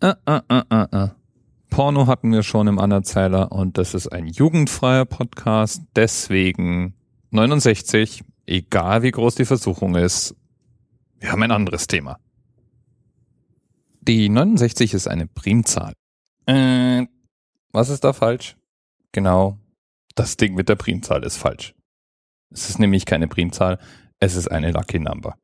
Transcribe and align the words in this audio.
Äh, 0.00 0.14
äh, 0.26 0.40
äh, 0.48 0.62
äh, 0.70 1.04
äh. 1.04 1.08
Porno 1.70 2.06
hatten 2.06 2.32
wir 2.32 2.42
schon 2.42 2.66
im 2.66 2.78
Anerzähler 2.78 3.52
und 3.52 3.78
das 3.78 3.94
ist 3.94 4.08
ein 4.08 4.26
jugendfreier 4.26 5.04
Podcast. 5.04 5.82
Deswegen 5.96 6.94
69, 7.30 8.24
egal 8.46 9.02
wie 9.02 9.10
groß 9.10 9.34
die 9.34 9.44
Versuchung 9.44 9.94
ist. 9.96 10.34
Wir 11.18 11.32
haben 11.32 11.42
ein 11.42 11.50
anderes 11.50 11.86
Thema. 11.86 12.18
Die 14.00 14.28
69 14.28 14.94
ist 14.94 15.08
eine 15.08 15.26
Primzahl. 15.26 15.92
Äh, 16.46 17.06
was 17.72 17.90
ist 17.90 18.04
da 18.04 18.12
falsch? 18.12 18.56
Genau, 19.12 19.58
das 20.14 20.36
Ding 20.36 20.54
mit 20.54 20.68
der 20.68 20.76
Primzahl 20.76 21.24
ist 21.24 21.36
falsch. 21.36 21.74
Es 22.50 22.70
ist 22.70 22.78
nämlich 22.78 23.04
keine 23.04 23.28
Primzahl, 23.28 23.78
es 24.20 24.36
ist 24.36 24.48
eine 24.48 24.70
Lucky 24.70 24.98
Number. 24.98 25.36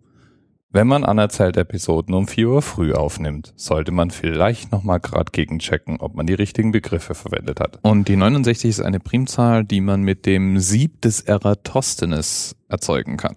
Wenn 0.75 0.89
man 0.89 1.05
anerzählte 1.05 1.61
Episoden 1.61 2.17
um 2.17 2.27
4 2.27 2.49
Uhr 2.49 2.61
früh 2.61 2.95
aufnimmt, 2.95 3.53
sollte 3.55 3.93
man 3.93 4.11
vielleicht 4.11 4.73
nochmal 4.73 4.99
grad 4.99 5.33
gegenchecken, 5.33 6.01
ob 6.01 6.17
man 6.17 6.27
die 6.27 6.35
richtigen 6.35 6.73
Begriffe 6.73 7.15
verwendet 7.15 7.61
hat. 7.61 7.79
Und 7.83 8.09
die 8.09 8.17
69 8.17 8.71
ist 8.71 8.81
eine 8.81 8.99
Primzahl, 8.99 9.65
die 9.65 9.81
man 9.81 10.03
mit 10.03 10.27
dem 10.27 10.59
Sieb 10.59 11.01
des 11.03 11.21
Eratosthenes 11.21 12.57
erzeugen 12.69 13.17
kann. 13.17 13.37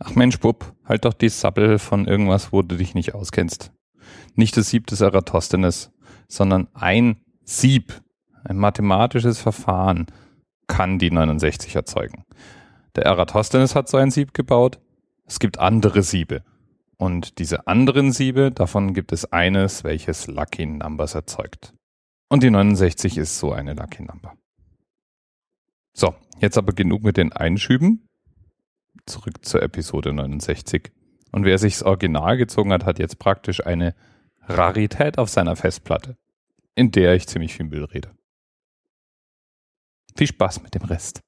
Ach 0.00 0.16
Mensch, 0.16 0.40
Bub, 0.40 0.74
halt 0.84 1.04
doch 1.04 1.14
die 1.14 1.28
Sappel 1.28 1.78
von 1.78 2.08
irgendwas, 2.08 2.52
wo 2.52 2.62
du 2.62 2.74
dich 2.74 2.92
nicht 2.92 3.14
auskennst. 3.14 3.70
Nicht 4.34 4.56
das 4.56 4.68
Sieb 4.68 4.88
des 4.88 5.00
Eratosthenes, 5.00 5.92
sondern 6.26 6.66
ein 6.74 7.18
Sieb, 7.44 8.02
ein 8.42 8.56
mathematisches 8.56 9.38
Verfahren 9.38 10.06
kann 10.66 10.98
die 10.98 11.12
69 11.12 11.76
erzeugen. 11.76 12.24
Der 12.96 13.04
Eratosthenes 13.04 13.76
hat 13.76 13.88
so 13.88 13.96
ein 13.96 14.10
Sieb 14.10 14.34
gebaut, 14.34 14.80
es 15.28 15.38
gibt 15.38 15.58
andere 15.58 16.02
Siebe. 16.02 16.42
Und 16.96 17.38
diese 17.38 17.68
anderen 17.68 18.10
Siebe, 18.12 18.50
davon 18.50 18.92
gibt 18.94 19.12
es 19.12 19.30
eines, 19.30 19.84
welches 19.84 20.26
Lucky 20.26 20.66
Numbers 20.66 21.14
erzeugt. 21.14 21.74
Und 22.28 22.42
die 22.42 22.50
69 22.50 23.18
ist 23.18 23.38
so 23.38 23.52
eine 23.52 23.74
Lucky 23.74 24.02
Number. 24.02 24.36
So, 25.92 26.14
jetzt 26.40 26.58
aber 26.58 26.72
genug 26.72 27.02
mit 27.02 27.16
den 27.16 27.32
Einschüben. 27.32 28.08
Zurück 29.06 29.44
zur 29.44 29.62
Episode 29.62 30.12
69. 30.12 30.90
Und 31.30 31.44
wer 31.44 31.58
sich's 31.58 31.82
Original 31.82 32.36
gezogen 32.36 32.72
hat, 32.72 32.84
hat 32.84 32.98
jetzt 32.98 33.18
praktisch 33.18 33.64
eine 33.64 33.94
Rarität 34.42 35.18
auf 35.18 35.28
seiner 35.28 35.56
Festplatte, 35.56 36.16
in 36.74 36.90
der 36.90 37.14
ich 37.14 37.28
ziemlich 37.28 37.54
viel 37.54 37.66
Müll 37.66 37.84
rede. 37.84 38.10
Viel 40.16 40.26
Spaß 40.26 40.62
mit 40.62 40.74
dem 40.74 40.82
Rest. 40.82 41.20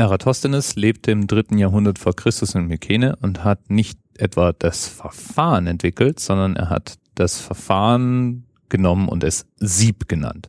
Eratosthenes 0.00 0.76
lebte 0.76 1.10
im 1.10 1.26
dritten 1.26 1.58
Jahrhundert 1.58 1.98
vor 1.98 2.16
Christus 2.16 2.54
in 2.54 2.66
Mykene 2.66 3.16
und 3.20 3.44
hat 3.44 3.68
nicht 3.68 3.98
etwa 4.16 4.52
das 4.52 4.88
Verfahren 4.88 5.66
entwickelt, 5.66 6.18
sondern 6.20 6.56
er 6.56 6.70
hat 6.70 6.98
das 7.14 7.38
Verfahren 7.38 8.46
genommen 8.70 9.08
und 9.08 9.24
es 9.24 9.46
Sieb 9.56 10.08
genannt. 10.08 10.48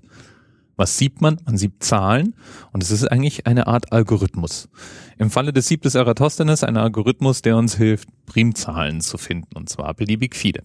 Was 0.77 0.97
siebt 0.97 1.19
man? 1.21 1.37
Man 1.45 1.57
siebt 1.57 1.83
Zahlen 1.83 2.33
und 2.71 2.81
es 2.81 2.91
ist 2.91 3.11
eigentlich 3.11 3.45
eine 3.45 3.67
Art 3.67 3.91
Algorithmus. 3.91 4.69
Im 5.17 5.29
Falle 5.29 5.51
des 5.51 5.67
Sieb 5.67 5.81
des 5.81 5.95
Eratosthenes 5.95 6.63
ein 6.63 6.77
Algorithmus, 6.77 7.41
der 7.41 7.57
uns 7.57 7.75
hilft, 7.75 8.07
Primzahlen 8.25 9.01
zu 9.01 9.17
finden 9.17 9.55
und 9.55 9.67
zwar 9.67 9.93
beliebig 9.93 10.33
viele. 10.33 10.63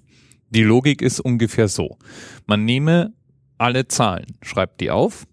Die 0.51 0.63
Logik 0.63 1.03
ist 1.03 1.19
ungefähr 1.19 1.67
so. 1.67 1.99
Man 2.47 2.65
nehme 2.65 3.13
alle 3.59 3.89
Zahlen, 3.89 4.39
schreibt 4.43 4.81
die 4.81 4.93
auf 4.93 5.27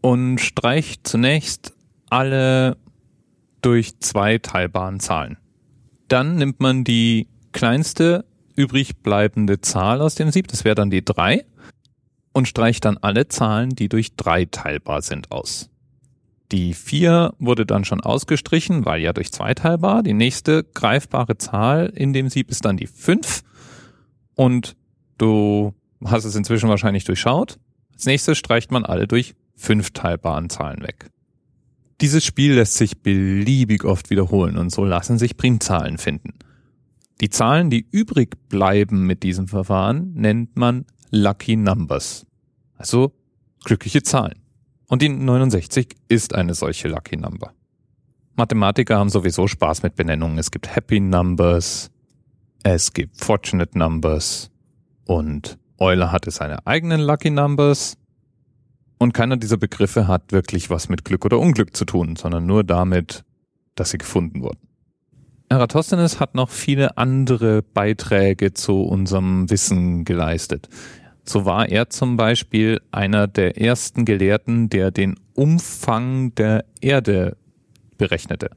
und 0.00 0.38
streicht 0.38 1.06
zunächst 1.06 1.74
alle 2.12 2.76
durch 3.62 3.98
zwei 4.00 4.36
teilbaren 4.36 5.00
Zahlen. 5.00 5.38
Dann 6.08 6.36
nimmt 6.36 6.60
man 6.60 6.84
die 6.84 7.26
kleinste 7.52 8.26
übrig 8.54 8.98
bleibende 8.98 9.62
Zahl 9.62 10.02
aus 10.02 10.14
dem 10.14 10.30
Sieb, 10.30 10.46
das 10.48 10.66
wäre 10.66 10.74
dann 10.74 10.90
die 10.90 11.02
drei, 11.02 11.46
und 12.32 12.46
streicht 12.46 12.84
dann 12.84 12.98
alle 12.98 13.28
Zahlen, 13.28 13.70
die 13.70 13.88
durch 13.88 14.14
drei 14.14 14.44
teilbar 14.44 15.00
sind, 15.00 15.32
aus. 15.32 15.70
Die 16.50 16.74
vier 16.74 17.32
wurde 17.38 17.64
dann 17.64 17.86
schon 17.86 18.02
ausgestrichen, 18.02 18.84
weil 18.84 19.00
ja 19.00 19.14
durch 19.14 19.32
zwei 19.32 19.54
teilbar. 19.54 20.02
Die 20.02 20.12
nächste 20.12 20.64
greifbare 20.64 21.38
Zahl 21.38 21.90
in 21.94 22.12
dem 22.12 22.28
Sieb 22.28 22.50
ist 22.50 22.66
dann 22.66 22.76
die 22.76 22.88
fünf. 22.88 23.42
Und 24.34 24.76
du 25.16 25.72
hast 26.04 26.26
es 26.26 26.36
inzwischen 26.36 26.68
wahrscheinlich 26.68 27.04
durchschaut. 27.04 27.58
Als 27.94 28.04
nächstes 28.04 28.36
streicht 28.36 28.70
man 28.70 28.84
alle 28.84 29.08
durch 29.08 29.34
fünf 29.56 29.92
teilbaren 29.92 30.50
Zahlen 30.50 30.82
weg. 30.82 31.06
Dieses 32.02 32.24
Spiel 32.24 32.54
lässt 32.54 32.74
sich 32.74 33.00
beliebig 33.00 33.84
oft 33.84 34.10
wiederholen 34.10 34.58
und 34.58 34.70
so 34.70 34.84
lassen 34.84 35.18
sich 35.18 35.36
Primzahlen 35.36 35.98
finden. 35.98 36.34
Die 37.20 37.30
Zahlen, 37.30 37.70
die 37.70 37.86
übrig 37.92 38.36
bleiben 38.48 39.06
mit 39.06 39.22
diesem 39.22 39.46
Verfahren, 39.46 40.12
nennt 40.14 40.56
man 40.56 40.84
Lucky 41.10 41.54
Numbers. 41.54 42.26
Also 42.76 43.12
glückliche 43.62 44.02
Zahlen. 44.02 44.40
Und 44.88 45.00
die 45.00 45.08
69 45.10 45.94
ist 46.08 46.34
eine 46.34 46.54
solche 46.54 46.88
Lucky 46.88 47.16
Number. 47.16 47.52
Mathematiker 48.34 48.98
haben 48.98 49.08
sowieso 49.08 49.46
Spaß 49.46 49.84
mit 49.84 49.94
Benennungen. 49.94 50.38
Es 50.38 50.50
gibt 50.50 50.74
Happy 50.74 50.98
Numbers, 50.98 51.92
es 52.64 52.92
gibt 52.92 53.24
Fortunate 53.24 53.78
Numbers 53.78 54.50
und 55.04 55.56
Euler 55.78 56.10
hatte 56.10 56.32
seine 56.32 56.66
eigenen 56.66 57.00
Lucky 57.00 57.30
Numbers 57.30 57.96
und 59.02 59.12
keiner 59.12 59.36
dieser 59.36 59.56
Begriffe 59.56 60.06
hat 60.06 60.32
wirklich 60.32 60.70
was 60.70 60.88
mit 60.88 61.04
Glück 61.04 61.24
oder 61.24 61.38
Unglück 61.38 61.76
zu 61.76 61.84
tun, 61.84 62.16
sondern 62.16 62.46
nur 62.46 62.64
damit, 62.64 63.24
dass 63.74 63.90
sie 63.90 63.98
gefunden 63.98 64.42
wurden. 64.42 64.60
Eratosthenes 65.48 66.20
hat 66.20 66.34
noch 66.34 66.48
viele 66.48 66.96
andere 66.96 67.62
Beiträge 67.62 68.54
zu 68.54 68.80
unserem 68.82 69.50
Wissen 69.50 70.04
geleistet. 70.04 70.68
So 71.24 71.44
war 71.44 71.68
er 71.68 71.90
zum 71.90 72.16
Beispiel 72.16 72.80
einer 72.90 73.26
der 73.26 73.60
ersten 73.60 74.04
Gelehrten, 74.04 74.70
der 74.70 74.90
den 74.90 75.16
Umfang 75.34 76.34
der 76.34 76.64
Erde 76.80 77.36
berechnete 77.98 78.50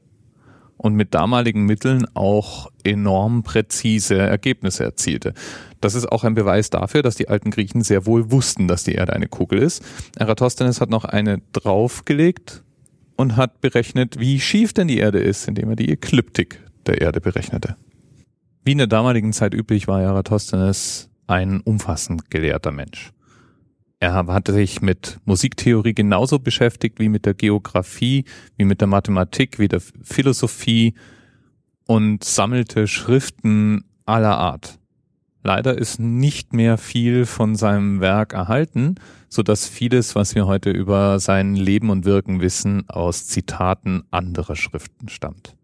und 0.76 0.94
mit 0.94 1.14
damaligen 1.14 1.64
Mitteln 1.64 2.06
auch 2.14 2.70
enorm 2.84 3.42
präzise 3.42 4.18
Ergebnisse 4.18 4.84
erzielte. 4.84 5.34
Das 5.80 5.94
ist 5.94 6.10
auch 6.10 6.24
ein 6.24 6.34
Beweis 6.34 6.70
dafür, 6.70 7.02
dass 7.02 7.16
die 7.16 7.28
alten 7.28 7.50
Griechen 7.50 7.82
sehr 7.82 8.06
wohl 8.06 8.30
wussten, 8.30 8.68
dass 8.68 8.84
die 8.84 8.94
Erde 8.94 9.12
eine 9.12 9.28
Kugel 9.28 9.60
ist. 9.60 9.82
Eratosthenes 10.16 10.80
hat 10.80 10.90
noch 10.90 11.04
eine 11.04 11.40
draufgelegt 11.52 12.62
und 13.16 13.36
hat 13.36 13.60
berechnet, 13.60 14.18
wie 14.18 14.40
schief 14.40 14.72
denn 14.72 14.88
die 14.88 14.98
Erde 14.98 15.18
ist, 15.18 15.48
indem 15.48 15.70
er 15.70 15.76
die 15.76 15.90
Ekliptik 15.90 16.60
der 16.86 17.00
Erde 17.00 17.20
berechnete. 17.20 17.76
Wie 18.64 18.72
in 18.72 18.78
der 18.78 18.86
damaligen 18.86 19.32
Zeit 19.32 19.54
üblich 19.54 19.88
war 19.88 20.02
Eratosthenes 20.02 21.08
ein 21.26 21.60
umfassend 21.60 22.30
gelehrter 22.30 22.72
Mensch. 22.72 23.12
Er 23.98 24.14
hatte 24.14 24.52
sich 24.52 24.82
mit 24.82 25.18
Musiktheorie 25.24 25.94
genauso 25.94 26.38
beschäftigt 26.38 26.98
wie 26.98 27.08
mit 27.08 27.24
der 27.24 27.34
Geografie, 27.34 28.24
wie 28.56 28.64
mit 28.64 28.80
der 28.80 28.88
Mathematik, 28.88 29.58
wie 29.58 29.68
der 29.68 29.80
Philosophie 29.80 30.94
und 31.86 32.22
sammelte 32.22 32.88
Schriften 32.88 33.84
aller 34.04 34.36
Art. 34.36 34.78
Leider 35.42 35.78
ist 35.78 36.00
nicht 36.00 36.52
mehr 36.52 36.76
viel 36.76 37.24
von 37.24 37.54
seinem 37.54 38.00
Werk 38.00 38.32
erhalten, 38.32 38.96
so 39.28 39.42
dass 39.42 39.68
vieles, 39.68 40.14
was 40.14 40.34
wir 40.34 40.46
heute 40.46 40.70
über 40.70 41.20
sein 41.20 41.54
Leben 41.54 41.88
und 41.88 42.04
Wirken 42.04 42.40
wissen, 42.40 42.88
aus 42.88 43.28
Zitaten 43.28 44.02
anderer 44.10 44.56
Schriften 44.56 45.08
stammt. 45.08 45.56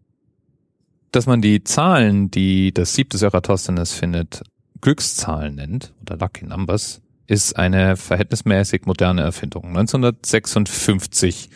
Dass 1.11 1.27
man 1.27 1.41
die 1.41 1.63
Zahlen, 1.63 2.31
die 2.31 2.73
das 2.73 2.95
siebte 2.95 3.23
Eratosthenes 3.23 3.93
findet, 3.93 4.41
Glückszahlen 4.81 5.55
nennt 5.55 5.93
oder 6.01 6.17
Lucky 6.17 6.45
Numbers, 6.45 7.02
ist 7.27 7.57
eine 7.57 7.95
verhältnismäßig 7.95 8.85
moderne 8.85 9.21
Erfindung. 9.21 9.67
1956 9.67 11.49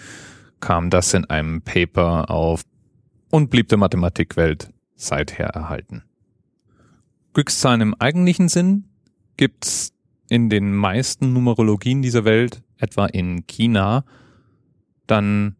kam 0.60 0.90
das 0.90 1.14
in 1.14 1.26
einem 1.26 1.62
Paper 1.62 2.30
auf 2.30 2.64
und 3.30 3.50
blieb 3.50 3.70
der 3.70 3.78
Mathematikwelt 3.78 4.72
seither 4.96 5.48
erhalten. 5.48 6.04
Glückszahlen 7.34 7.82
im 7.82 7.96
eigentlichen 8.00 8.50
Sinn 8.50 8.86
gibt's 9.36 9.94
in 10.30 10.50
den 10.50 10.74
meisten 10.74 11.34
Numerologien 11.34 12.02
dieser 12.02 12.26
Welt, 12.26 12.64
etwa 12.78 13.06
in 13.06 13.46
China, 13.48 14.04
dann 15.06 15.56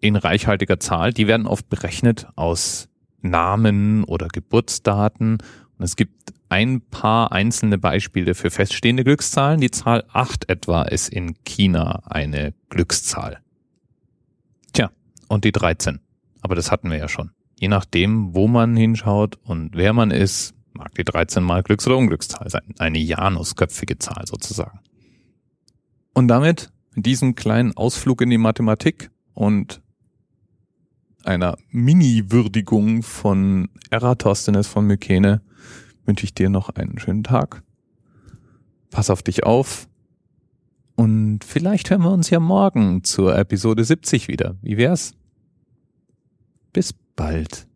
in 0.00 0.16
reichhaltiger 0.16 0.78
Zahl. 0.78 1.12
Die 1.12 1.26
werden 1.26 1.46
oft 1.46 1.68
berechnet 1.68 2.26
aus 2.36 2.88
Namen 3.20 4.04
oder 4.04 4.28
Geburtsdaten. 4.28 5.38
Es 5.82 5.96
gibt 5.96 6.32
ein 6.48 6.80
paar 6.80 7.32
einzelne 7.32 7.78
Beispiele 7.78 8.34
für 8.34 8.50
feststehende 8.50 9.04
Glückszahlen. 9.04 9.60
Die 9.60 9.70
Zahl 9.70 10.04
8 10.12 10.48
etwa 10.48 10.82
ist 10.82 11.08
in 11.08 11.34
China 11.44 12.02
eine 12.04 12.54
Glückszahl. 12.68 13.40
Tja, 14.72 14.90
und 15.28 15.44
die 15.44 15.52
13. 15.52 16.00
Aber 16.40 16.54
das 16.54 16.70
hatten 16.70 16.90
wir 16.90 16.98
ja 16.98 17.08
schon. 17.08 17.30
Je 17.58 17.68
nachdem, 17.68 18.34
wo 18.34 18.48
man 18.48 18.76
hinschaut 18.76 19.38
und 19.44 19.76
wer 19.76 19.92
man 19.92 20.10
ist, 20.10 20.54
mag 20.72 20.94
die 20.94 21.04
13 21.04 21.42
mal 21.42 21.62
Glücks- 21.62 21.86
oder 21.86 21.96
Unglückszahl 21.96 22.48
sein. 22.50 22.74
Eine 22.78 22.98
Janusköpfige 22.98 23.98
Zahl 23.98 24.26
sozusagen. 24.26 24.80
Und 26.14 26.28
damit, 26.28 26.70
mit 26.94 27.06
diesem 27.06 27.34
kleinen 27.34 27.76
Ausflug 27.76 28.20
in 28.22 28.30
die 28.30 28.38
Mathematik 28.38 29.10
und 29.34 29.81
einer 31.26 31.56
Mini-Würdigung 31.70 33.02
von 33.02 33.68
Eratosthenes 33.90 34.66
von 34.66 34.86
Mykene, 34.86 35.42
wünsche 36.04 36.24
ich 36.24 36.34
dir 36.34 36.50
noch 36.50 36.70
einen 36.70 36.98
schönen 36.98 37.24
Tag. 37.24 37.62
Pass 38.90 39.10
auf 39.10 39.22
dich 39.22 39.44
auf. 39.44 39.88
Und 40.96 41.44
vielleicht 41.44 41.90
hören 41.90 42.02
wir 42.02 42.12
uns 42.12 42.30
ja 42.30 42.40
morgen 42.40 43.04
zur 43.04 43.36
Episode 43.36 43.84
70 43.84 44.28
wieder. 44.28 44.56
Wie 44.62 44.76
wär's? 44.76 45.14
Bis 46.72 46.92
bald. 47.16 47.66